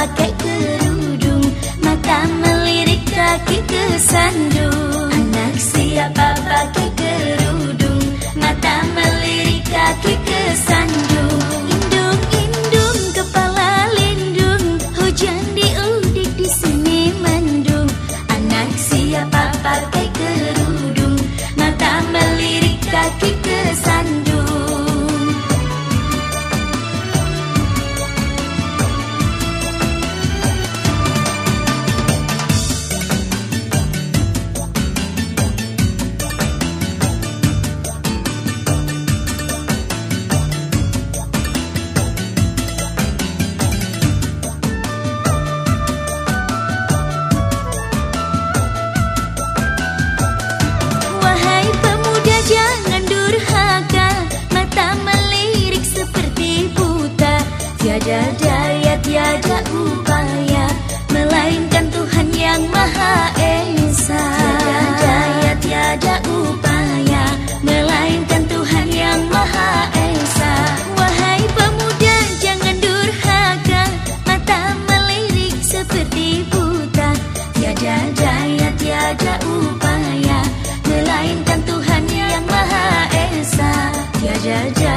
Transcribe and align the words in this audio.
pakai 0.00 0.32
kerudung. 0.40 1.44
Mata 1.84 2.24
melirik 2.40 3.04
kaki 3.12 3.58
kesandung. 3.68 4.69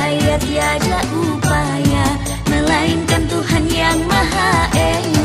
Daya, 0.03 0.35
tiada 0.35 0.99
upaya 1.15 2.05
melainkan 2.51 3.23
Tuhan 3.31 3.63
yang 3.71 3.99
Maha 4.03 4.67
Esa. 4.75 5.22